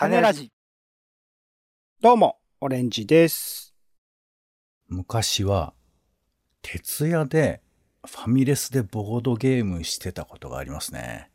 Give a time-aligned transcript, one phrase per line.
[0.00, 0.50] 種ラジ。
[2.00, 3.74] どうも、オレンジです。
[4.88, 5.74] 昔は、
[6.62, 7.60] 徹夜で
[8.06, 11.30] ファミレスでボードゲームしてたことがありますね。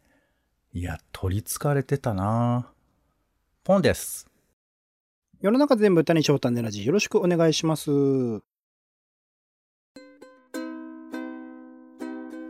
[0.73, 2.71] いや、取り憑かれてたな
[3.63, 4.25] ポンです。
[5.41, 6.87] 世の中全部歌にしよう種ラジ。
[6.87, 7.91] よろしくお願いします。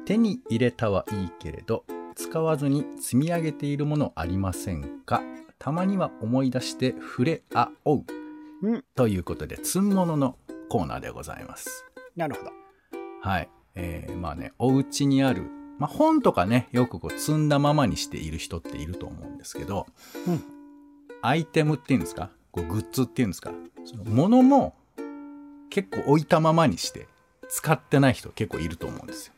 [0.05, 1.83] 手に入れたはいいけれど、
[2.15, 5.21] 使わずに積み上げているものありませんか？
[5.57, 8.03] たまには思い出して触れ合おう。
[8.61, 10.37] うんということで、つんものの
[10.69, 11.85] コーナーでございます。
[12.15, 12.51] なるほど。
[13.21, 13.49] はい。
[13.75, 15.43] えー、まあね、お家にある、
[15.77, 19.87] まあ本とかね、よくこう積んだままにしている人っていると思うんですけど、
[20.27, 20.43] うん
[21.21, 22.29] アイテムっていうんですか？
[22.51, 23.51] こうグッズっていうんですか？
[23.83, 24.75] その物も
[25.69, 27.07] 結構置いたままにして
[27.49, 29.33] 使ってない人結構いると思うんですよ。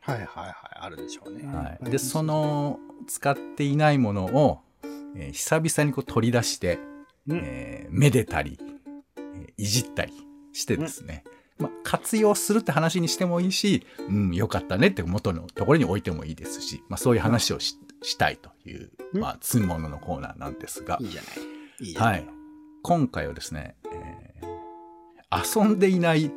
[0.00, 0.54] はいはいはい。
[0.80, 1.46] あるでしょうね。
[1.46, 1.90] はい。
[1.90, 4.60] で、そ、の使っていないものを、
[5.14, 6.78] えー久々にこう取り出して、
[7.28, 8.58] うんえーめでたり、
[9.16, 10.12] えーいじったり
[10.52, 11.24] してですね、
[11.58, 21.32] まあ、活用するって話にしてもいいし、うん、よかったねって元のところに置いてもいいですし、まあ、そういう話をししたいという、うんまあ、つんもののコーナーなんですがい、いじゃない。
[21.80, 22.06] いいじゃな。
[22.06, 22.24] はいい。
[22.82, 24.26] 今回はですね、えー
[25.30, 26.30] 遊んでいない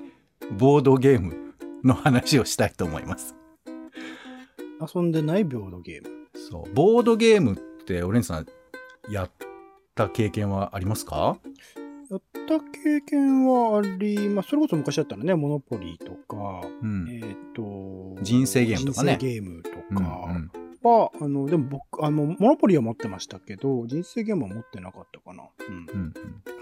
[0.58, 3.36] ボードゲームの話をしたいと思います。
[4.94, 6.10] 遊んでないボードゲーム。
[6.34, 6.74] そう。
[6.74, 8.48] ボードゲームって、オレンジさん、
[9.10, 9.32] やっ
[9.96, 11.38] た経験はありますか？
[12.10, 14.50] やった経験はあります。
[14.50, 17.08] それこそ昔だったらね、モノポリーとか、うん。
[17.10, 25.44] えっ、と、人生ゲームとかね人生ゲームとうんかうんは、あの、でも僕、あの、モノポリーは持ってましたけど、人生ゲームは持ってなかったかな。
[25.68, 25.76] うん。
[25.76, 26.14] うんうん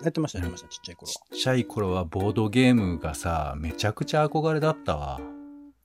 [0.03, 5.19] やってました、やってました、ちっちゃい頃ちっちゃい頃はボードゲームがさ、めちゃくちゃ憧れだったわ。
[5.19, 5.21] は。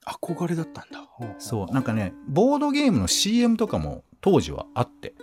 [0.05, 1.07] 憧れだったんだ。
[1.39, 1.73] そう。
[1.73, 5.13] なんかね、ボードゲームの CM とかも当時はあって、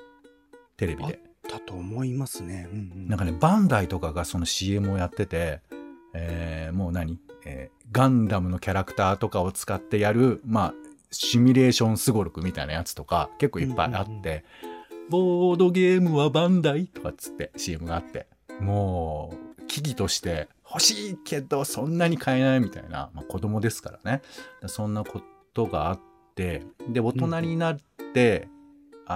[0.76, 1.20] テレビで。
[1.70, 2.68] だと思いますね。
[2.70, 5.60] うんうん、なんかね、バンダイとかがその CM をやってて、
[6.12, 10.74] えーもう何、えーガンダムのキャラクターとかを使ってやる、まあ、
[11.10, 14.44] シミュレーションすごろくみたいなやつとか結構いっぱいあって、
[15.08, 18.28] ボードゲームはバンダイとかっつって CM があって、
[18.60, 24.22] もう、危機として欲しいけどそんなに買えないみたいな、まあ子供ですからね。
[24.68, 25.20] そんなこ
[25.52, 26.00] とがあっ
[26.36, 27.78] て、で、大人になっ
[28.14, 28.48] て、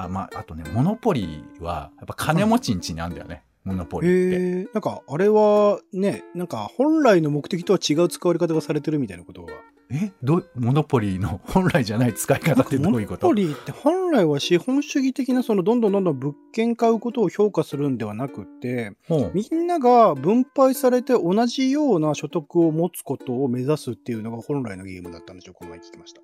[0.02, 3.44] あ、まあ、あとね、モノポリーは、やっぱ金持ちんちにあんだよね。
[3.64, 4.36] モノポリーって。
[4.36, 9.52] へえ、なんかあれはね、なんか本来の目的とは違う使われ方がされてるみたいなことが。
[9.90, 10.12] え？
[10.22, 13.26] どうモノポリーの 本来じゃない使い方ってどういうこと？
[13.26, 18.96] モノポリーって本来は資本主義的なそのどんどんどんどん物件買うことを評価するんではなくて、
[19.34, 25.52] みんなが分配されて同じような所得を持つことを目指すっていうのが本来のゲームだったんでしょ？
[25.52, 26.20] う、この前聞きました。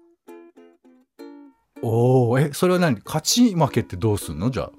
[1.83, 3.01] おーえ、それは何？
[3.05, 4.51] 勝ち負けってどうすんの？
[4.51, 4.71] じゃ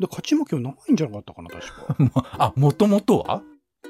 [0.00, 2.20] で勝ち負けはないんじゃなかったかな、確か。
[2.38, 2.52] あ。
[2.56, 3.42] あ、もともとは？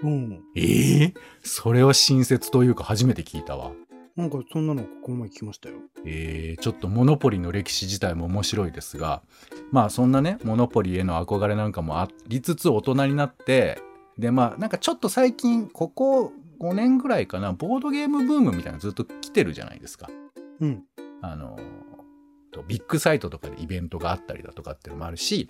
[0.03, 0.43] うん。
[0.57, 3.73] ええそれは新説というか初めて聞いたわ。
[4.17, 5.77] なんかそんなのこの前聞きましたよ。
[6.05, 9.23] えー、ちょっとモノポリの歴史自体も面白いですが、
[9.71, 13.81] まあそんなね、モノポリへの憧れなんかもありつつ大人になって、
[14.19, 20.11] でまあなんかちょっと最近、ここ5年ぐらいかな、ボードゲームブームみたいなのずっと来てるじゃないですか。
[20.61, 20.83] うん。
[21.23, 21.57] あの、
[22.59, 25.49] とビッグサイトとかでイベントがあったりだとかっていうのもあるし、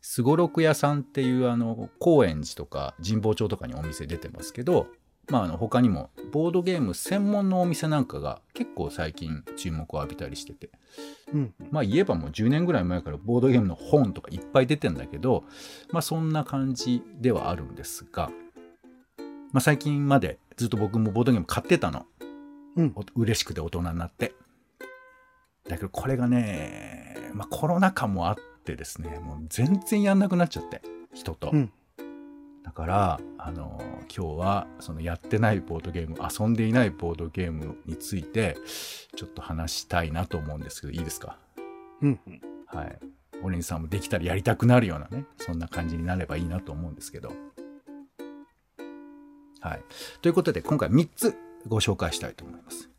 [0.00, 4.86] すごろく屋さんっていうあの、高円寺とか神保町とかにお店出てますけど、
[5.28, 10.70] まああの他にもボードゲーム専門のお店なんかが結構最近注目を浴びたりしてて、
[11.34, 11.54] うん。
[11.72, 15.44] まあ言えばもう10年ぐらい前からボードゲームの本とかいっぱい出てんだけど、
[15.90, 18.30] まあそんな感じではあるんですが、
[19.52, 22.06] まあ最近までずっと僕もボードゲーム買ってたの。
[22.76, 24.34] うんお嬉しくて大人になって。
[25.68, 30.82] だけどこれがね、まあコロナ禍もあってですね、もう全然やんなくなっちゃって、
[31.14, 31.50] 人と。
[31.52, 31.72] うん
[32.62, 33.80] だから、あの、
[34.14, 38.56] 今日はそのやってないボードゲーム、遊んでいないボードゲームについて、
[39.14, 41.38] ちょっと話したいなと思うんですけど、いいですか？
[42.02, 42.20] うん。
[42.26, 42.40] うん。
[42.66, 42.98] はい。
[43.44, 47.32] オレンジさんもできたらやりたくなるようなね、そんな感じになればいいなと思うんですけど。
[49.60, 49.80] はい。
[50.20, 51.36] ということで、今回3つ
[51.68, 52.90] ご紹介したいと思います。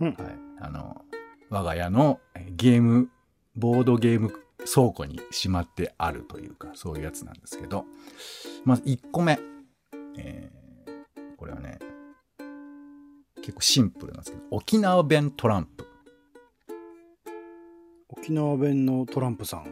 [0.00, 0.16] うんはい。
[0.58, 1.04] あの、
[1.52, 3.10] 我が家のえーゲーム、
[3.56, 4.32] ボードゲーム
[4.64, 7.84] 倉庫にしまってあるというか、そういうやつなんですけど、
[8.64, 9.38] まず1個目。
[10.16, 10.62] えー
[11.36, 11.78] これはね、
[13.42, 15.84] 結構シンプルなんですけど、沖縄弁トランプ。
[18.08, 19.66] 沖縄弁のトランプさん。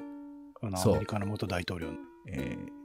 [0.61, 1.93] アメリカの元大統領の。
[2.29, 2.81] えー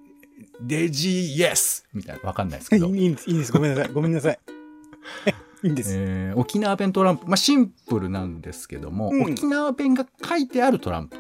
[0.62, 2.88] デジイエスみたいな、わかんないですけど。
[2.88, 3.51] いいんです、いいんです。
[3.51, 3.94] ごめんなさい。
[3.94, 4.39] ごめんなさい。
[5.65, 5.94] いいんです。
[5.97, 11.17] えー沖縄弁トランプ、まあ、シンプルなんですけども、うん沖縄弁が書いてあるトランプ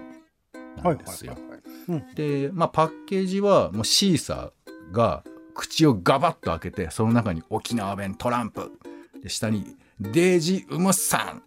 [0.83, 1.35] なんですよ。
[2.15, 8.71] で、まあ、パッケージはもうシーサーが口をガバッと開けてその中に沖縄弁トランプ
[9.23, 11.41] で下にデージウムさんっ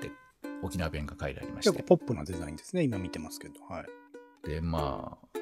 [0.00, 0.10] て
[0.62, 2.82] 沖縄弁が書いてありまし結構てポップなデザインですね。
[2.82, 3.54] 今見てますけど。
[3.68, 4.48] はい。
[4.48, 5.38] でまあ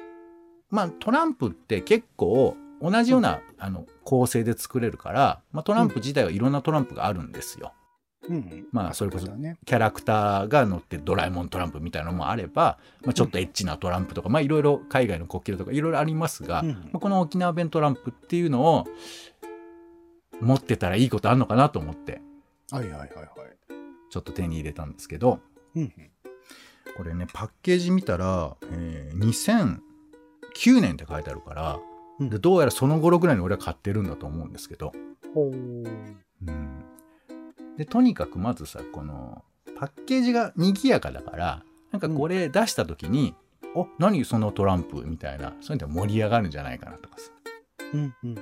[0.69, 7.73] まあトランプって結構同じような、あの構成で作れるから、まあ、トランプ自体はいろんなトランプがあるんですよ。
[8.27, 8.67] うん。
[8.71, 9.27] まあそれこそ。
[9.27, 18.85] キャラクターが乗ってるドラえもんトランプみたいなのもあれば、まあ、ちょっとエッチなトランプとか、まあいろいろ海外の国旗とかいろいろありますが、うんまあこの沖縄弁トランプっていうのを
[20.41, 22.21] 持ってたらいいことあるのかなと思って
[22.71, 23.09] はいはいはいはい。
[24.09, 25.39] ちょっと手に入れたんですけど
[25.75, 25.93] うん
[26.97, 29.79] これねパッケージ見たら、えー
[30.55, 34.93] 2009年って書いてあるから、うんでどうやらその頃ぐらいに俺は買ってるんだと思うんですけど、
[35.33, 35.51] ほう。
[35.51, 36.83] うん、
[37.77, 39.43] でとにかくまずさこの
[39.77, 43.35] パッケージが賑やかだからなんかこれ出した時に
[43.75, 47.31] 「お何そのトランプ」みたいなそういうので盛り上がるんじゃないかなとかさ
[47.93, 48.37] うんうんうんう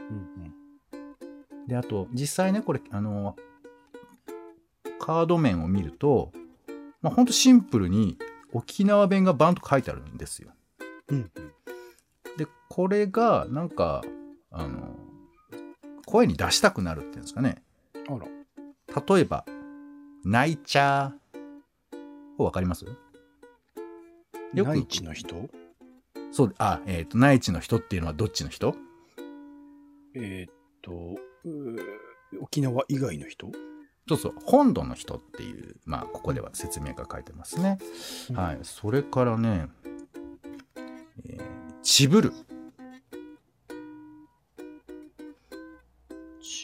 [1.65, 1.67] ん。
[1.67, 3.35] であと実際ねこれあの
[4.99, 6.31] カード面を見ると、
[7.01, 8.17] まあ、ほんとシンプルに
[8.53, 10.51] 沖縄弁がバンと書いてあるんですよ。
[11.09, 11.62] うんで
[12.75, 14.01] これがなんか
[14.49, 14.95] あの
[16.07, 17.61] 声に出したくなるっていうんですかね。
[18.09, 18.25] あら。
[19.15, 19.45] 例えば
[20.25, 21.13] 「泣いちゃ
[22.37, 22.85] う」わかります？
[24.55, 25.51] よく内地の人？
[26.31, 28.75] そうあえっ、と内地の人っていうのはどっちの人？
[30.15, 31.15] えーっと、
[32.41, 33.51] 沖縄以外の人？
[34.09, 37.77] そうそう本土の人っていうまあここでは説明が書いてますね、
[38.31, 38.35] うん。
[38.35, 38.59] はい。
[38.63, 39.67] それからね
[41.23, 41.43] えー
[41.83, 42.33] チブル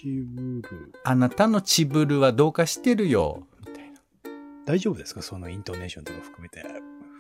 [0.01, 0.93] チブル。
[1.03, 3.45] あなたのチブルはどうかしてるよ。
[3.59, 3.91] みたい
[4.65, 5.21] 大丈夫ですか？
[5.21, 6.63] そのイントネーションとか含めて。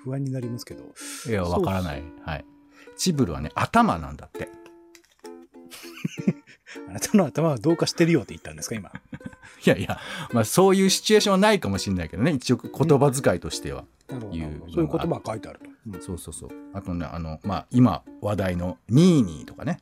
[0.05, 0.83] 不安になりますけど。
[1.25, 2.03] ないやわからない。
[2.21, 2.45] はい。
[2.95, 4.47] チブルはね頭なんだって。
[6.87, 8.75] あなたの頭はどうかしてるよって言ったんですか？
[8.75, 8.93] 今。
[9.65, 9.99] いやいや
[10.31, 12.31] まあそういうシチュエーションはないかもしれないけどね。
[12.31, 14.63] 一応言葉遣いとしては、なるほどいう。
[14.73, 15.65] そういう言葉が書いてあると。
[15.87, 16.01] うん。
[16.01, 16.49] そうそうそう。
[16.73, 19.81] あとねあのまあ今話題のニーニーとかね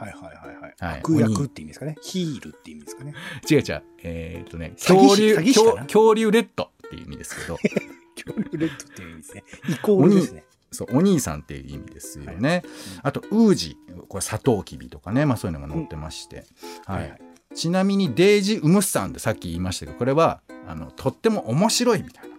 [0.00, 0.74] はいはいはいはい。
[0.78, 1.96] はい悪役って意味ですかね。
[2.02, 3.14] ヒールって意味ですかね。
[3.50, 7.58] 違う違うえっ、とね恐竜恐恐竜レッドっていう意味ですけど
[8.16, 9.44] 恐竜レッドっていう意味ですね。
[9.68, 10.44] イコールですね。
[10.72, 12.62] そうお兄さんっていう意味ですよね、
[13.02, 13.76] あとウージ
[14.08, 16.44] これサトウキビとかね、まあ、そういうのが載ってまして、
[16.84, 17.20] はい
[17.52, 22.36] ちなみにデイジウムスさんってさっき言いましたけどこれはあのとっても面白いみたいな、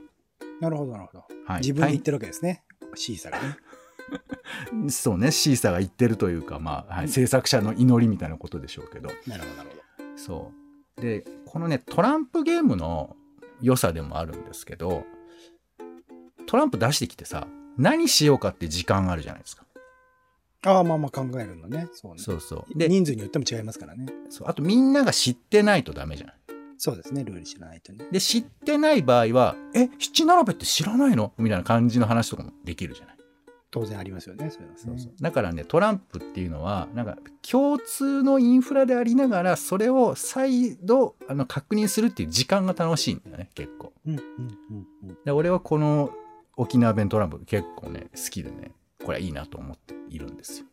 [0.61, 1.25] なるほどなるほど。
[1.45, 2.63] はい、自分で言ってるわけですね。
[2.95, 3.57] シーサがね。
[4.11, 9.81] は いそうねシーサーが言ってるというか、まあはい、制作者の祈りみたいなことでしょうけどなるほどなるほど。
[10.17, 10.51] そ
[10.97, 13.15] うでこのねトランプゲームの
[13.61, 15.03] 良さでもあるんですけど
[16.47, 17.47] トランプ出してきてさ
[17.77, 19.65] 何しようかって時間があるじゃないですか
[20.63, 21.87] ああ、まあまあ考えるのね。
[21.91, 22.19] そうね。
[22.21, 24.05] そうそうで人数によっても違いますからね。
[24.29, 26.35] そうあとみんなが知ってないとダメじゃない
[26.77, 27.23] そうですね。
[27.23, 28.05] ルール知らないとね。
[28.11, 33.17] で知ってない場合は「え七並べって知らないの?」みたいな感じの話とかもできるじゃない、
[33.71, 34.51] 当然ありますよね。
[34.51, 34.91] そういうの。
[34.91, 35.11] はね。
[35.21, 43.93] だからねトランプっていうのはなんか共通のインフラでありながらそれを再度あの確認するっていう時間が楽しいんだよね結構。
[44.05, 45.17] うんうんうんうん。
[45.23, 46.11] で俺はこの
[46.57, 50.65] 沖縄弁トランプ結構ね好きでねこれはいいなと思っているんですよ。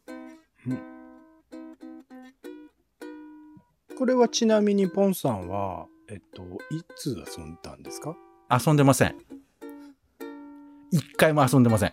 [3.96, 8.16] これはちなみにポンさんは、えっと、いつ遊んだんですか？
[8.50, 9.16] 遊んでません。
[10.90, 11.92] 一回も遊んでません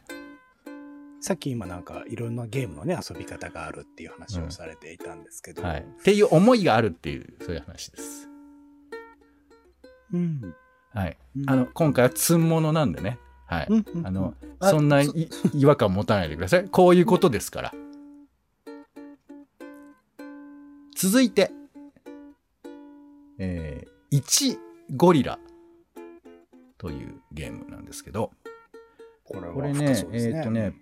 [1.25, 5.79] さっき今なんかいろんなゲームのね遊び方があるっていう話をされていたんですけど、はい。
[5.79, 8.29] っていう思いがあるっていうそういう話です。
[10.13, 10.53] うん。
[10.93, 11.17] はい。
[11.35, 11.49] うん。
[11.49, 13.17] あの今回は積ん物なんでね。
[13.47, 15.01] はい、うんうんあのあそんな
[15.55, 16.69] 違和感持たないでください。
[16.69, 17.73] こういうことですから。
[20.95, 21.49] 続いて、
[23.39, 24.59] えー、1
[24.95, 25.39] ゴリラ
[26.77, 28.29] というゲームなんですけど、
[29.23, 30.75] これね、深そうですえっ、とね、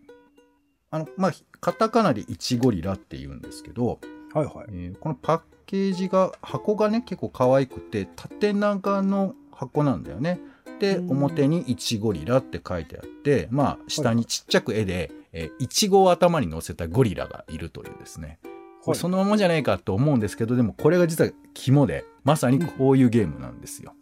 [0.93, 3.99] あの、まあ、カタカナで1ゴリラって言うんですけど、
[4.31, 10.39] はいはいえーこのパッケージが、箱がね、結構可愛くて、縦長の箱なんだよね。
[10.79, 18.37] で、うん表にイチゴリラって書いてあって、まあ、下にちっちゃく絵で、えーイチゴを頭に乗せたゴリラがいるというですね。
[18.83, 23.95] これそのままじゃないかと思うんですけど、でもこれが実は肝で、まさにこういうゲームなんですよ。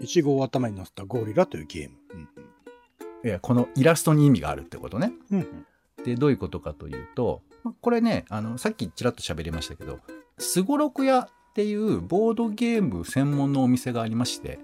[0.00, 1.96] いちごを頭に乗せたゴリラというゲーム。
[2.14, 2.28] うん
[3.24, 5.12] いやこのイラストに意味があるってことね。
[5.30, 5.66] うんうん
[6.04, 9.98] で、どういうことかというと、まあこれね、あの、さっきちらっと喋りましたけど、
[10.38, 14.58] すごろく屋っていうボードゲーム専門のお店がありまして、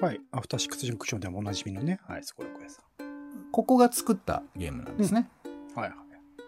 [0.00, 0.20] はい。
[0.32, 2.00] アフターシックスジャンクションでもおなじみのね。
[2.08, 2.82] はい、スコロク屋さ
[3.52, 5.28] ここが作ったゲームなんですね。
[5.76, 5.78] ん。
[5.78, 6.02] はいはい。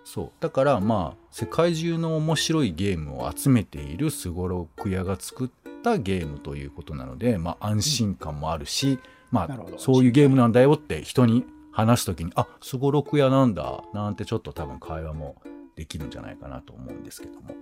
[0.04, 0.30] そう。
[0.40, 5.50] だからまあ、世界中の面白いゲームを集めているすごろく屋が作っ
[5.82, 8.98] たゲームということなので、まあ安心感もあるし、
[9.30, 15.42] まあなるほどそういうゲームなんだよって人に話すときに、あ、すごろく屋なんだ、なんてちょっと多分会話も
[15.74, 17.54] できるんじゃないかなと思うんですけども、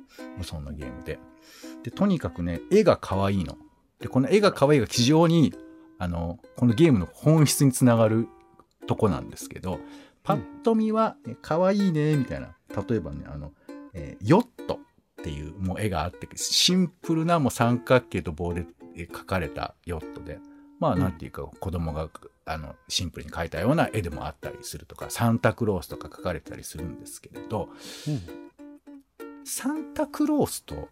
[0.42, 1.18] そんなゲームで。
[1.82, 3.56] で、とにかくね、絵が可愛いの。
[4.00, 5.54] で、この絵が可愛いが非常に、
[5.98, 8.28] あの、このゲームの本質につながる
[8.86, 9.80] とこなんですけど、
[10.22, 12.54] パッと見は、え可愛いね、みたいな。
[12.86, 13.52] 例えばね、あの、
[13.94, 14.78] えーヨット
[15.22, 18.66] っていうもう絵があって、シンプルなもう三角形と棒で
[18.96, 20.38] 描かれたヨットで、
[20.82, 22.10] まあうんなんていうか子供が
[22.44, 27.68] あのシンプルに描いたような絵でもあったりするとか、サンタクロースとか描かれたりするんですけれど、
[29.44, 30.88] サンタクロースと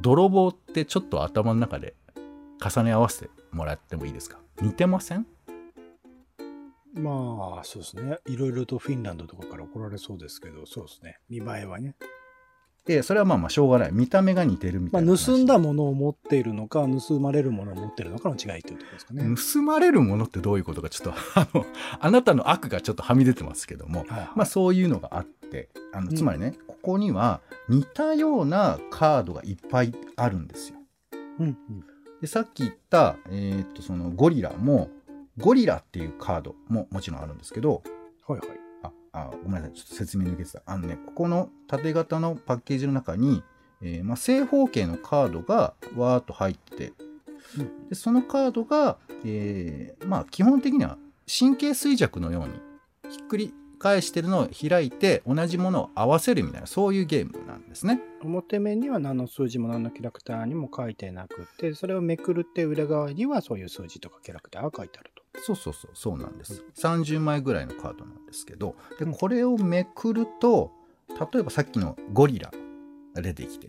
[0.00, 1.94] 泥棒ってちょっと頭の中で
[2.64, 4.38] 重ね合わせてもらってもいいですか？
[4.62, 5.26] 似てません？
[6.94, 8.18] まあ、そうですね。
[8.26, 11.18] いろいろとフィンランドとかから怒られそうですけど、そうですね。
[11.28, 11.96] 見栄えはね。
[12.86, 13.90] で、それはまあまあしょうがない。
[13.92, 15.26] 見た目が似てるみたまあ、いな話。
[15.26, 19.24] 盗んだものを持っているのか、盗まれるものを持っているのかの違いというところですかね。
[19.54, 21.66] 盗まれるものってどういうことかちょっとあの
[22.00, 30.78] あなたの悪がちょっとはみ出てますけども、はいはいまあそういうのがあってあのうんつまりね、ここには似たようなカードがいっぱいあるんですよ。
[31.38, 31.56] うんうん
[32.20, 34.90] でさっき言った、えーっとそのゴリラも
[35.38, 37.82] ゴリラっていうカードももちろんあるんですけど
[38.26, 38.48] はいはい。
[39.12, 43.42] ああごめんなさいちょっと説明抜けてたあのねここの縦型のパッケージの中に、
[43.82, 46.92] えーまあ、正方形のカードがわーっと入ってて
[47.58, 58.00] うんでそのカードが、えーまあ基本的には神経衰弱のようにひっくり返してるのを開いて同じものを合わせるみたいなそういうゲームなんですね。
[58.22, 65.19] 表面には何の数字も何のキャラクターにも書いてなくて、それをめくるって裏側にはそういう数字とかキャラクターが書いてあると。
[65.38, 66.64] そうそうそうそうなんです。
[66.76, 70.70] 30枚ぐらいのカードなんですけどでうんこれをめくると
[71.32, 72.50] 例えばさっきのゴリラ
[73.14, 73.68] が出てきて、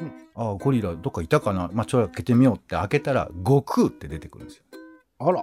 [0.00, 1.70] うんああゴリラどっかいたかな？
[1.72, 4.64] まあちょっと開けてみようって開けたら悟空って出てくるんですよ。
[5.18, 5.42] あら。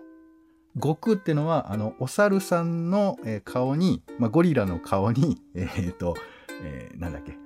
[0.76, 6.16] 悟空ってのはあのお猿さんの、えー顔に、まあ、ゴリラの顔に えーっと、
[6.64, 7.38] えーなんだっけ？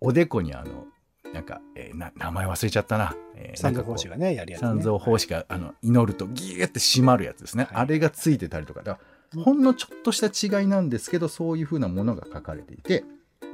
[0.00, 0.86] おでこにあの
[1.32, 4.68] なんか、えーな名前忘れちゃったな、えー三蔵法師がね、やるやつ、ね。
[4.68, 7.82] 三蔵法師が、あの祈るとギューって締まるやつですね、はい。
[7.82, 8.82] あれがついてたりとか。
[8.82, 9.00] だか
[9.34, 9.44] らうん。
[9.44, 13.04] ほんのちょっとした違いなんですけどそういうふうなものが書かれていて、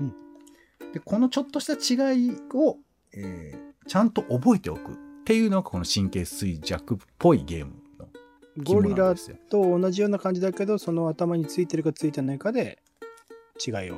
[0.01, 0.13] うん。
[0.93, 2.77] でこのちょっとした違いを、
[3.13, 4.95] えーちゃんと覚えておくっ
[5.25, 8.07] ていうのがこの神経衰弱っぽいゲームの
[8.63, 9.15] ゴリラ
[9.49, 12.83] と同じような感じだけど、その頭についてるかついてないかで
[13.67, 13.97] 違いを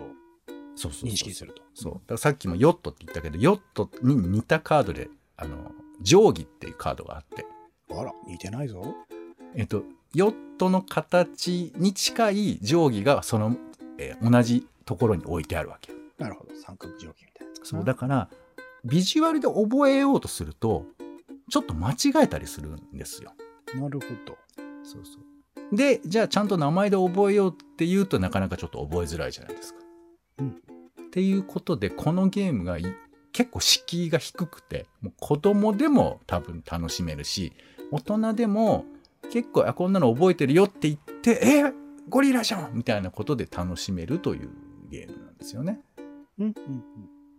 [0.76, 1.62] 認識すると。
[1.74, 1.92] そう。
[1.94, 5.72] だからさっきもヨットって言ったけど、ヨットに似たカードで、あの、
[6.02, 7.44] 定規っていうカードがあって、
[7.90, 8.82] あら、似てないぞ。
[9.54, 9.82] えっと、
[10.14, 13.56] ヨットの形に近い定規がその、
[13.98, 15.98] えー同じところに置いてあるわけよ。
[16.18, 16.50] なるほど。
[16.54, 17.66] 三角定規みたいなやつかな。
[17.66, 17.84] そう。
[17.84, 18.28] だから、
[18.84, 20.86] ビジュアルで覚えようとすると、
[21.50, 23.32] ちょっと間違えたりするんですよ。
[23.74, 24.38] なるほど。
[24.82, 25.18] そうそ
[25.72, 25.76] う。
[25.76, 29.79] で、じゃあちゃんと名前で覚えようって言うとなかなかちょっと覚えづらいじゃないですか。
[30.40, 32.84] うんっていうことで、このゲームがい
[33.32, 37.52] 結構敷居が低くて、もう子供でも多分楽しめるし、
[37.90, 38.84] 大人でも
[39.32, 41.74] 結構、あ、こんなの覚えてるよって言って、えー
[42.08, 44.48] ゴリラじゃんみたいなことで楽しめるという
[44.90, 45.80] ゲームなんですよね。
[46.40, 46.82] うんうんうん。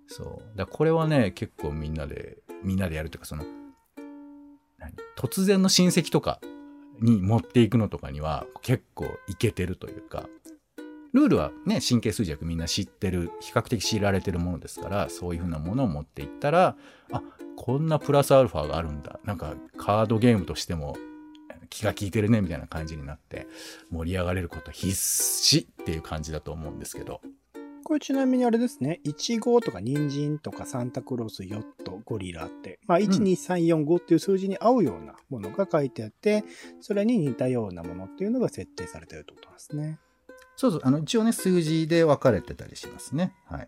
[0.08, 0.58] そう。
[0.58, 3.44] だこれはね、結構みんなで、みんなでやるというか、その、
[4.78, 4.94] 何？
[5.18, 6.40] 突然の親戚とか
[7.02, 10.30] に持っていくのとかには結構いけてるというか、
[11.14, 16.78] ルールはね、神経衰弱みんな知ってる、比較的知られてるものですから、そういうふうなものを持っていったら、
[17.12, 17.22] あ、
[17.58, 19.20] こんなプラスアルファがあるんだ。
[19.26, 20.96] なんかカードゲームとしても
[21.70, 23.48] 気が利いてるね、みたいな感じになって
[23.90, 27.22] 盛り上がれること必至っていう感じだと思うんですけど。
[27.84, 29.02] これちなみにあれですね。
[29.04, 36.46] イチゴとか人参とかサンタクロース、ヨット、ゴリラって、まあ、1、2、3、4、5っていう数字に合うようなものが書いてあって、
[36.80, 40.00] それに似たようなものっていうのが設定されてるってことなんですね。
[40.62, 43.34] そうそう、あの、一応ね、数字で分かれてたりしますね。
[43.48, 43.68] はい。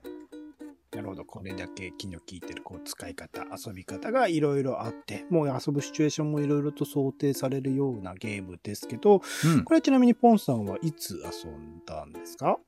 [0.95, 1.25] なるほど。
[1.25, 9.63] これだけ気の利いてるこう使い方、遊び方がいろいろあって、もう遊ぶシチュエーションもいろいろと想定されるようなゲームですけど、うん。
[9.63, 12.59] これちなみにポンさんはいつ遊んだんですか？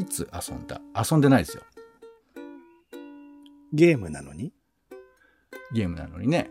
[0.00, 0.80] いつ遊んだ？
[1.00, 1.62] 遊んでないですよ。
[3.72, 4.52] ゲームなのに？
[5.72, 6.50] ゲームなのにね。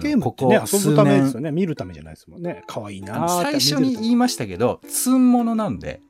[0.00, 1.50] ゲームってね、遊ぶためですよね。
[1.50, 1.56] ね。
[1.56, 2.62] 見るためじゃないですもんね。
[2.68, 6.00] 可愛いな最初に言いましたけど、積ん物なんで、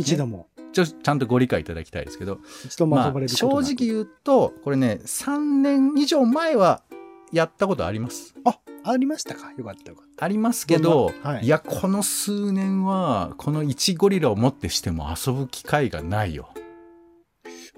[0.00, 6.82] 一度も、ちょちゃんとご理解いただきたいですけど、一度もまあ遊ばれる正直言うと、これね、3年以上前は
[7.32, 8.34] やったことあります。
[8.44, 9.52] あ、ありましたか？
[9.58, 16.50] よかったよかっありますけど、はいい、や、この数年は、この1ゴリラをもってしても遊ぶ機会がないよ。
[16.54, 16.60] た。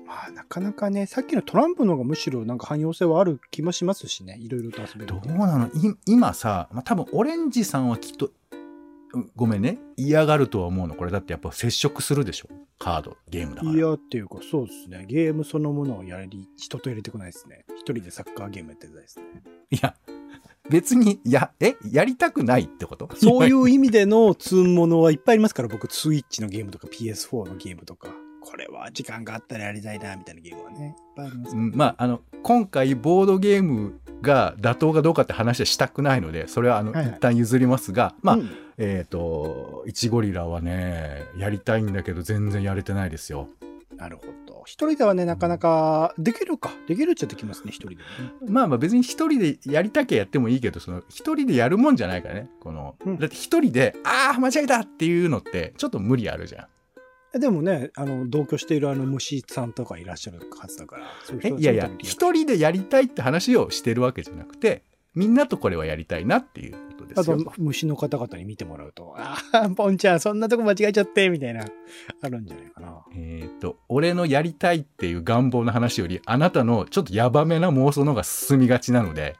[0.02, 4.38] まあ、なかなかね、さっきのトランプの方がむしろなんか汎用性はある気もしますしね。
[4.40, 5.20] いろいろと遊べるど。
[5.24, 5.66] うなの？
[5.68, 5.70] い
[6.06, 8.32] 今さ、まあ、多分オレンジさんはきっと、うん
[9.36, 10.94] ごめんね、嫌がるとは思うの。
[10.94, 13.74] これだってやっぱ接触するでしょカード、ゲームだから。
[13.74, 15.06] いや、っていうか、そうですね。
[15.08, 17.64] ゲームそのものをやり、人と入れてこないですね。
[17.76, 19.24] 一人でサッカーゲームやってたですね。
[19.70, 19.94] いや、
[20.70, 23.08] 別に、や、え、やりたくないってこと？
[23.16, 28.08] そういう意味でのツーンものはいっぱいありますから、僕、スイッチのゲームとか PS4 のゲームとか、
[28.40, 31.58] これは時間があったらやりたいな、みたいなゲームはね、いっぱいありますう。
[31.58, 43.48] んまあ、あの、今回、ボードゲームが妥当かどうかって話はしたくないので、それは、あの、はいはい一旦譲りますが、まあ、うんえっ、と、イチゴリラはね、やりたいんだけど、全然やれてないですよ。
[43.96, 44.62] なるほど。
[44.66, 46.72] 一人ではね、なかなか、できるか。
[46.88, 47.96] できるっちゃできますね、一人で。
[48.48, 52.48] まあまあ別に一人でやりたきゃやってもいいけど、その一人でやるもんじゃないからね。
[52.60, 56.66] この、うんだって一人で、ああ、間違えたっていうのって、ちょっと無理あるじゃん。
[57.34, 61.06] えでもね、あの、同居しているあの虫さんとかいらっしゃるはずだから。
[61.24, 64.82] そうう人えいやいや一人でやりたいって話をしてるわけじゃなくて、
[65.14, 71.64] みんなとこれはやりたいなっていうことであとすよ。、虫の方々に見てもらうと、ああ、 ポンちゃん、そんなとこ間違えちゃって、みたいな、
[72.22, 73.04] あるんじゃないかな。
[73.14, 79.36] えっ、と、俺のやりたいっていう願望の話より、あなたのちょっとヤバめな妄想の方が進みがちなので、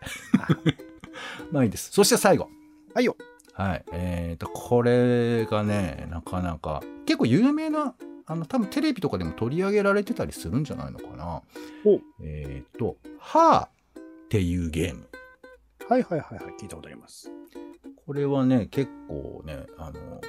[1.50, 1.90] まあいいです。
[1.90, 2.50] そして最後。
[2.94, 3.16] はいよ。
[3.54, 3.84] はい。
[3.92, 7.94] えっ、と、これがね、なかなか、結構有名な、
[8.26, 11.42] あの、多分テレビとかでも取り上げられてたりするんじゃないのかな。
[12.22, 15.06] えっ、と、はーっていうゲーム。
[15.92, 17.30] はいはいはいはい、聞いたことあります。
[18.06, 20.22] これはね、結構ね、あの、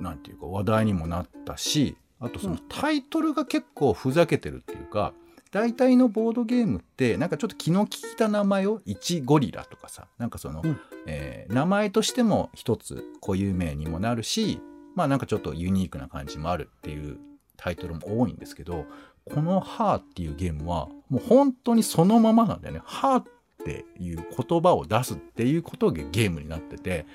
[0.00, 5.12] おなんていうか話題にもなったし、あとそのタイトルが結構ふざけてるっていうか、
[5.52, 14.62] 大体のボードゲームって、なんかちょっと気の利いた名前を、1ゴリラとかさ、なんかその、うんえー名前としても一つ固有名にもなるし、
[14.94, 17.18] まあなんかちょっとユニークな感じもあるっていう
[17.58, 18.86] タイトルも多いんですけど、
[19.26, 22.80] この「はーっていうゲームは、もう本当にそのままなんだよね。
[22.86, 23.24] はーっ
[23.64, 27.06] ていう言葉を出すっていうことがゲームになってて、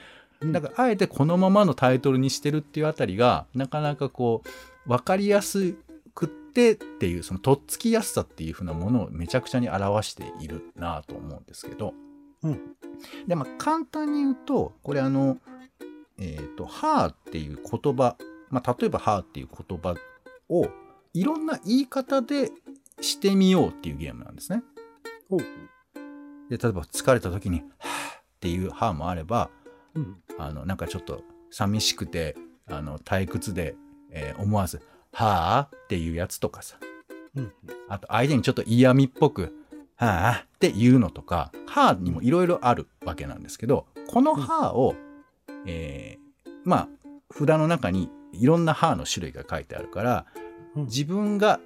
[0.42, 0.52] うん。
[0.52, 4.44] だからあえてこのままのタイトルにしてるっていうあたりがなかなかこ
[4.86, 5.76] う分かりやす
[6.14, 11.94] くってっていうそのとっつきやすさっていう風なものをめちゃくちゃに表しているなと思うんですけど、
[12.44, 12.60] うん。
[13.28, 15.38] でまあ簡単に言うとこれあの
[16.18, 18.16] えっ、と「はーっていう言葉、
[18.50, 19.96] まあ、例えば「はーっていう言葉
[20.50, 20.68] を
[21.14, 22.52] いろんな言い方で
[23.02, 24.64] してみようっていうゲームなんですね。
[26.52, 29.50] で例えば疲れた時に「はーっていう「はーもあれば
[29.96, 30.22] うん。
[30.38, 32.36] あのなんかちょっと寂しくて
[32.68, 33.76] あの退屈で、
[34.10, 34.82] えー思わず
[35.14, 36.78] 「はあ」っていうやつとかさ
[37.36, 37.54] うん。
[37.88, 39.56] あと相手にちょっと嫌味っぽく
[39.96, 44.96] 「はあ」っていうのとか「はあ」にもいろいろあるわけなんですけどこの「はあを」
[45.66, 46.90] えーまあ
[47.32, 50.26] 札の中にいろんな「はあ」の種類が書いてあるから
[50.76, 51.62] うん自分が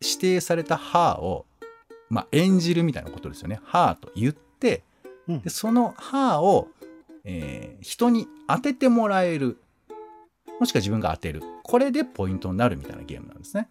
[0.00, 1.46] 指定された「はあ」を、
[2.10, 3.60] まあ、演じるみたいなことですよね。
[3.64, 4.82] はあと言って
[5.28, 6.68] うんでその「はあ」を、
[7.24, 9.60] えー人に当ててもらえる
[10.58, 13.68] もしくは自分が当てるこれでポイントになるみたいなゲームなんですね。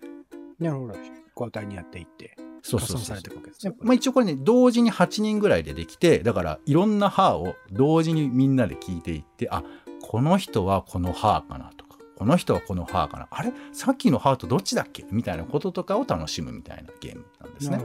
[0.60, 0.94] なるほど。
[1.36, 3.76] 交代にやっていって、そうそうそう加算されていくわけですね。
[3.80, 9.64] まあ、一応これね同時に8人ぐらいでできてだからいろんな「はあ」を同時にみんなで聞いていってあ
[10.02, 11.87] この人はこの「はあ」かなとか
[12.18, 13.28] この人はこの「はあ」かな？
[13.30, 13.54] あれ？
[13.74, 15.06] さっきの「はあ」とどっちだっけ？
[15.12, 17.80] みたいなこととかを楽しむみたいなゲームなんですね。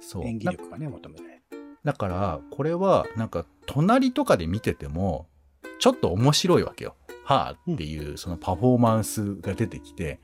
[0.00, 0.22] そう。
[0.22, 0.28] ど。
[0.28, 1.40] 演技力がね、求められる。
[1.82, 5.26] だからこれはなんか隣とかで見てても
[5.78, 6.94] ちょっと面白いわけよ。
[7.24, 10.20] はあっていうそのパフォーマンスが出てきて。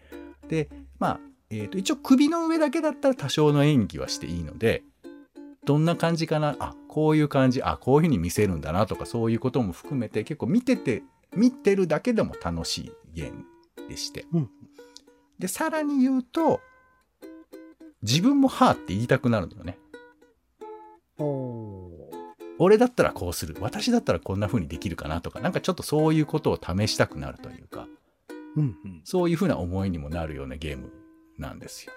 [0.49, 4.85] でまあ、えーと一応首の上だけだったら多少の演技はしていいので
[5.65, 6.55] どんな感じかな？
[6.61, 7.62] あこういう感じ。
[7.62, 11.03] あこういうふうに見せるんだなとかそういうことも含めて結構見てて
[11.35, 13.45] 見てるだけでも楽しいゲーム
[13.89, 14.51] でして、うん。
[15.39, 16.61] でさらに言うと
[18.03, 19.79] 自分も「はあ」って言いたくなるのよね。
[21.19, 21.91] お
[22.59, 23.57] 俺だったらこうする。
[23.61, 25.41] 私だったらこんな風にできるかなとか。
[25.41, 27.87] なんかちょっとそういうことを試したくなるというか。
[28.57, 29.01] うんうん。
[29.05, 30.91] そういう風な思いにもなるようなゲーム
[31.39, 31.93] なんですよ。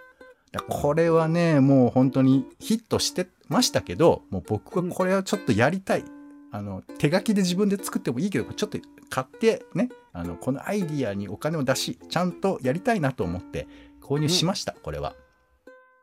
[0.68, 6.04] これはねもう本当にヒットしてましたけどもう僕はこれはちょっとやりたい、
[6.52, 13.68] あの手書きで自分で作ってもいいけどちょっと買ってねあのこのアイディアにお金を出しちゃんとやりたいなと思って
[14.10, 15.14] 購入しました、これは。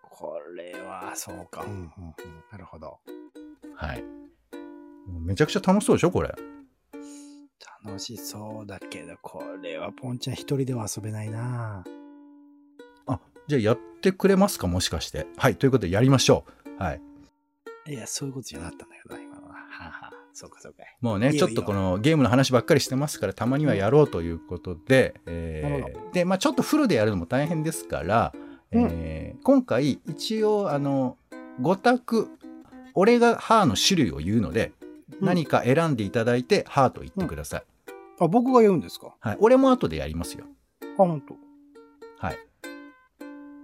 [0.03, 1.63] これは、そうか。
[1.63, 2.15] うんうんうん。
[2.53, 3.01] なるほど。
[3.75, 4.05] はい。
[5.09, 6.33] めちゃくちゃ楽しそうでしょこれ。
[7.85, 11.85] 楽しそうだけど、これはポンちゃん一人では遊べないな
[13.07, 15.27] あ、じゃあやってくれますかもしかして。
[15.37, 15.57] はい。
[15.57, 16.45] ということでやりましょ
[16.79, 16.83] う。
[16.83, 17.03] はい。
[17.89, 19.36] いや、そういうことじゃなかったんだけどな、今
[20.39, 20.83] そうかそうか。
[21.01, 28.35] もうね、ちょっとこのゲームの話ばっかりしてますから、たまにはやろうということで、えーなるほで、まあちょっとフルでやるのも大変ですから、
[28.71, 31.17] えー今回一応あの、
[31.63, 32.29] 5択、
[32.95, 37.63] 俺が歯の種類を言うので、うん何か選んでいただいて、歯と言ってください。
[38.21, 39.15] あ、僕が言うんですか？
[39.21, 39.37] はい。
[39.41, 40.45] 俺も後でやりますよ。
[40.83, 41.37] あ、本当。
[42.19, 42.39] はい。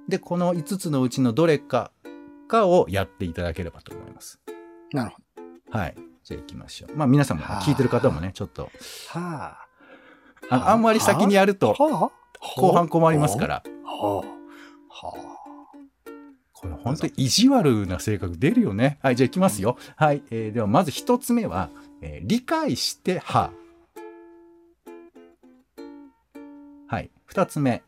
[0.08, 1.90] で、この5つのうちのどれか
[2.48, 4.40] かをやっていただければと思います。
[4.92, 5.16] なるほ
[5.72, 5.78] ど。
[5.78, 5.94] はい。
[6.24, 6.96] じゃあ行きましょう。
[6.96, 8.70] まあ皆さんも、聞いてる方もね、ちょっと。
[9.08, 9.66] はあ。
[10.50, 11.74] ああんまり先にやると、
[12.56, 13.62] 後半困りますから。
[13.85, 15.06] はあ。
[15.06, 15.32] はあ。
[16.62, 18.98] これ本当に意地悪な性格出るよね。
[19.02, 19.76] はい、じゃあ行きますよ。
[19.78, 23.50] うん、はい、えー、ではまず一つ目は、えー、理解しては。
[26.87, 27.82] はい、二つ目、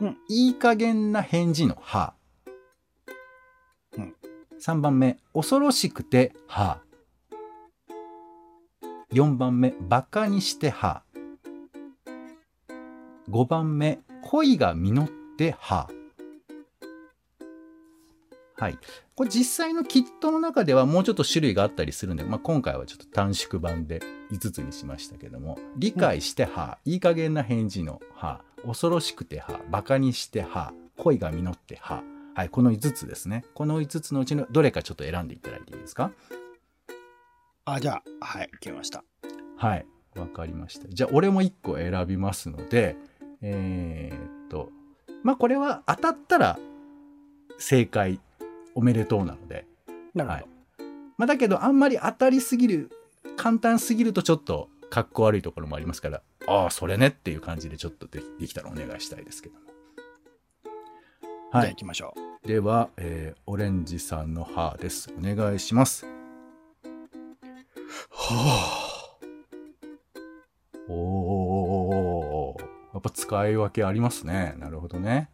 [0.00, 2.14] うん、いい加減な返事のは。
[3.96, 4.14] うん、
[4.60, 6.80] 3番目、恐ろしくては。
[9.12, 11.02] 4番目、馬鹿にして歯。
[13.28, 15.88] 5番目、恋が実って歯。
[18.56, 18.78] はい。
[19.16, 32.04] これ実際のキットの中ではもうちょっと種類があったりするんで、まあ、今回はちょっと短縮版で5つにしましたけども、理解して歯、いい加減な返事の歯、恐ろしくて歯、馬鹿にして歯、恋が実って歯。
[32.36, 33.44] はい、この5つですね。
[33.54, 36.12] この5つのうちのどれかちょっと選んでいただいていいですか？
[37.64, 37.72] あ。
[37.74, 39.04] あ、じゃあ、はい、決めました。
[39.56, 40.88] はい、わかりました。
[40.88, 42.96] じゃあ、俺も1個選びますので、
[43.42, 44.70] えーっと、
[45.22, 46.58] まあ、これは当たったら
[47.58, 48.20] 正解
[48.74, 49.66] おめでとうなので、
[50.14, 50.40] なるほど。
[50.40, 50.46] はい
[51.18, 52.90] まあ、だけどあんまり当たりすぎる
[53.36, 60.70] 簡単すぎるとちょっとかっこ悪いところもありますからああそれねっていう感じでちょっとでできたらお願いしたいですけどもじゃ
[61.52, 62.48] あはい行きましょう。
[62.48, 66.06] では、えーオレンジさんの歯ですお願いします
[68.36, 69.18] は
[70.88, 72.56] おお
[72.92, 75.30] やっぱ使い分けありますねなるほどね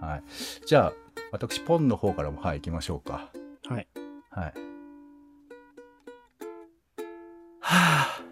[0.00, 0.22] はい
[0.66, 0.92] じゃあ
[1.32, 3.30] 私ポンの方からもはい行きましょうか
[3.68, 3.74] あ。
[3.74, 3.88] はい。
[4.30, 4.54] はい。
[7.60, 8.22] はあ。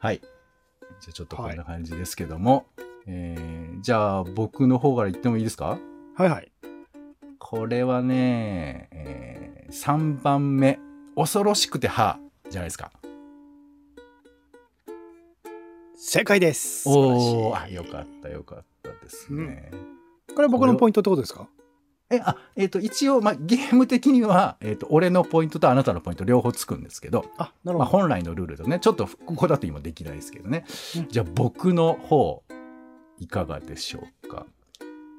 [0.00, 0.20] はい。
[0.20, 2.66] じゃあちょっとこんな感じですけども、
[3.06, 5.78] えーじゃあ僕の方から言ってもいいですか？
[6.16, 6.50] はいはい。
[7.38, 10.78] これはね、え3番目、
[11.16, 12.18] 恐ろしくて歯
[12.50, 12.90] じゃないですか。
[15.96, 16.88] 正解です。
[16.88, 19.70] おお、あ、よかったよかったですね。
[20.34, 21.48] これ僕のポイントってことですか？
[22.10, 28.00] え、あ、えっ、と、一応、まあ、ゲーム的には、えっ、と、俺のポイントとあなたのポイント両方つくんですけど、あ、なるまあ、ほど。
[28.02, 30.64] 本来のルールとね、ちょっとここだと今できないですけどね。
[30.96, 32.42] うんじゃあ僕の方、
[33.18, 34.44] いかがでしょうか？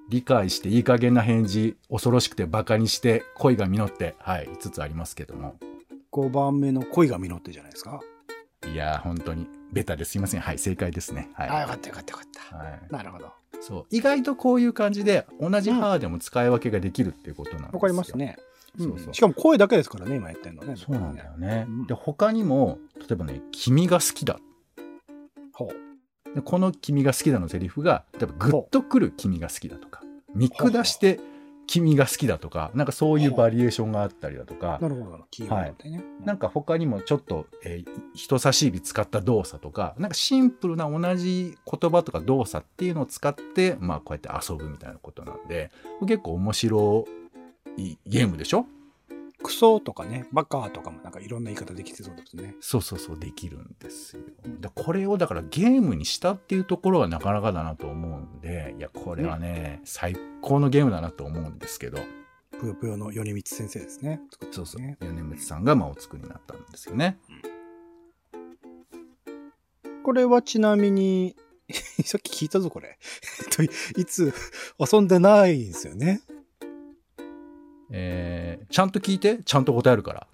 [0.10, 5.56] 理解していい加減な返事、恐ろしくてバカにして恋が実って、はい、5つありますけども。
[6.16, 8.00] 5番目の恋が実ってじゃないですか。
[8.72, 10.40] いやー、本当にベタですいません。
[10.40, 11.30] はい、正解ですね。
[11.34, 11.50] はい。
[11.50, 12.58] あ、よかったよかったよかった。
[12.58, 13.34] はい、なるほど。
[13.60, 13.86] そう。
[13.92, 17.72] 意外とこういう感じで、同じ歯でも使い分けができるっていうことなんですよ。
[17.74, 18.16] わかります。
[18.18, 18.38] ね。
[18.78, 20.76] そうそうしかも声だけですからね、今やってんのね。
[20.78, 21.66] そうなんだよね。
[21.68, 24.40] うんで、他にも、例えばね、君が好きだ
[25.52, 25.86] ほう。
[26.36, 30.04] でこの「君が好きだ」のセリフが例えばグッとくる「君が好きだ」とか
[30.36, 31.22] 見下して
[31.68, 35.26] 「君が好きだ」とかなんかそういうバリエーションがあったりだとかなるほど。
[35.32, 36.04] キーワードでね。
[36.24, 45.70] なんか他にもちょっと、えー人差し指使った動作とかなんかシンプルな同じ言葉とか動作っていうのを使ってまあこうやって遊ぶみたいなことなんで
[46.02, 47.06] 結構面白
[47.78, 48.66] いゲームでしょ
[49.46, 52.56] クソとかね、バカとかもなんかいろんな言い方できてそうですね。
[52.62, 54.24] そうそうそうできるんですよ。
[54.60, 62.00] でこれをだからゲームにしたっていうところがなかなかだなと思うんでいやこれはね、最高のゲームだなと思うんですけど
[62.60, 64.20] ぷよぷよの米光先生ですね。
[64.50, 64.82] そうそう。
[64.82, 67.20] 米光さんがまあお作りになったんですよね。
[70.04, 71.36] これはちなみに、
[72.04, 72.98] さっき聞いたぞ、これ。
[73.96, 74.34] いつ
[74.80, 76.22] 遊んでないんですよね。
[77.92, 80.28] えーちゃんと聞いてちゃんと答えるから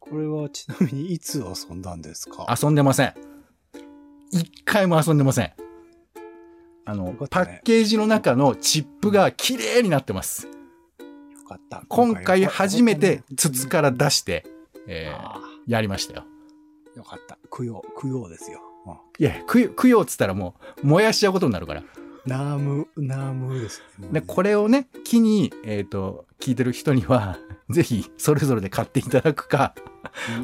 [0.00, 2.46] これはちなみにいつ遊んだんですか？
[2.62, 3.14] 遊んでません。
[4.30, 5.52] 一回も遊んでません。
[6.84, 10.46] あの、ねパッケージの中のチップが綺麗になってます。
[10.46, 10.52] よ
[11.46, 11.82] かった。
[11.88, 14.46] 今回初めて筒筒から出して、
[14.86, 16.24] えーあやりましたよ。
[16.94, 17.38] あよかった。
[17.50, 18.60] 供養、供養ですよ。
[18.86, 21.82] うんいや、供養供養っつったらもう燃やしちゃうことになるから。
[22.28, 24.08] ナーム、ナームですね。
[24.12, 27.38] で、これをね、機に、えっ、と、聞いてる人には、
[27.70, 29.74] ぜひ、それぞれで買っていただくか、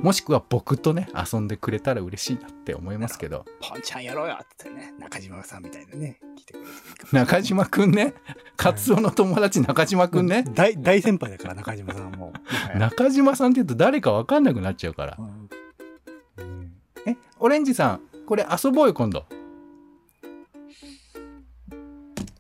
[0.03, 3.45] もしくは僕とね、遊んでくれたら嬉しいなって思いますけど。
[3.61, 6.65] ポンちゃんやろうよってね、中島さんみたいなね、来てくれ
[7.13, 8.15] 中島くんね？
[8.57, 10.45] カツオの友達中島くんね？
[10.55, 12.33] 大大先輩だから、中島さんも。
[12.77, 16.43] 中島さんって言うと誰かわかんなくなっちゃうからう。
[16.43, 16.71] ん
[17.07, 19.27] え、オレンジさん、これ遊ぼうよ、今度。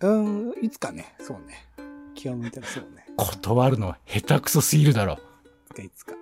[0.09, 1.67] うん、いつかね、そうね。
[2.15, 3.07] 気が向いたらそうね。
[3.17, 5.19] 断るのは下手くそすぎるだろ
[5.77, 5.81] う。
[5.83, 6.13] いつか。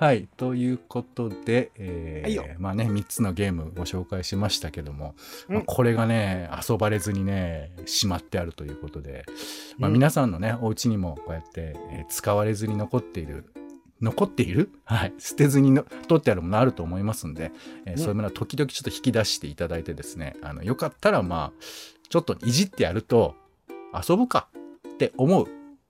[0.00, 0.28] はい。
[0.36, 5.14] ということで、えーはいよまあね、3つのゲームご紹介しましたけども、
[5.48, 9.24] うんまあこれがね、遊ばれずにね、しまってあるということで、
[9.76, 13.52] まあ、うん皆さんのね、お家にもこうやって、えー使われずに残っている、
[14.00, 14.70] 残っている？
[14.84, 15.12] はい。
[15.18, 17.50] 捨てずにの取ってあるものあると思いますんで、
[17.84, 21.52] えーうんそういうものは時々ちょっと引き出していただいてですね、あの、よかったらまあ、
[22.08, 23.34] ちょっといじってやると、
[23.92, 24.48] 遊ぶか
[24.94, 25.46] って思う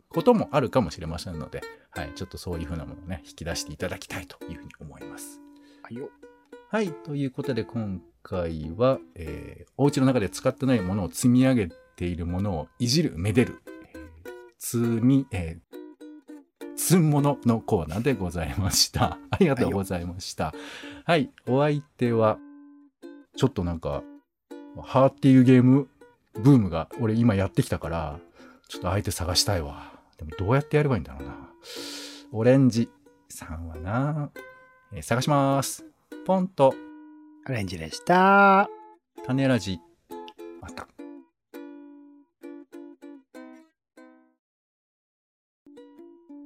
[0.08, 5.40] こともあるかもしれませんので、はい、ちょっとそういうふうなものをね、引き出していただきたいというふうに思います。
[5.82, 6.10] はいよ。
[6.70, 13.62] はい、ということで今回は、えーお家の中で使ってないものを積み上げているものをいじる、めでる、
[13.94, 14.08] えー
[14.58, 15.68] 積み、えー
[16.76, 19.18] 積むもののコーナーでございました。
[19.30, 20.54] ありがとうございました。
[21.04, 22.38] はい、お相手は、
[23.36, 24.04] ちょっとなんか、
[24.82, 25.88] ハーっていうゲーム
[26.38, 28.18] ブームが俺今やってきたから、
[28.68, 29.92] ちょっと相手探したいわ。
[30.18, 31.34] でもどうやってやればいいんだろうな。
[32.32, 32.88] オレンジ
[33.28, 34.30] さんはな、
[34.92, 35.84] えー探します。
[36.26, 36.74] ポンと
[37.48, 38.68] オレンジでした。
[39.24, 39.80] 種ラジ。
[40.60, 40.86] また。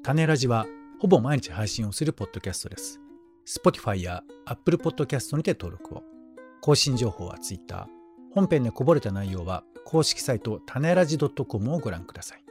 [0.02, 0.66] 種ラジは
[1.00, 3.00] ほぼ毎日配信をするポッドキャストです。
[3.46, 6.02] Spotify や Apple Podcast にて登録を。
[6.60, 7.88] 更新情報は Twitter。
[8.34, 12.44] 本編でこぼれた内容は公式サイト種ラジ .com をご覧ください。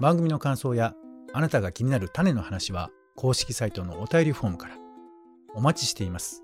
[0.00, 0.94] 番組の感想や
[1.32, 4.76] あなたが気になる種の話は公式サイトのお便りフォームから。
[5.54, 6.43] お待ちしています。